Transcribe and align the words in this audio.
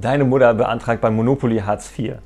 Deine 0.00 0.24
Mutter 0.24 0.54
beantragt 0.54 1.02
beim 1.02 1.14
Monopoly 1.14 1.58
Hartz 1.58 1.92
IV. 1.98 2.20